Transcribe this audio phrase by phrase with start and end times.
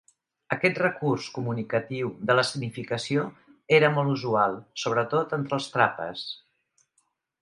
[0.55, 3.25] Aquest recurs comunicatiu de l'escenificació
[3.81, 6.25] era molt usual, sobretot entre els Trapas.